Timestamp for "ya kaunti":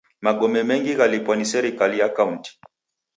1.99-2.51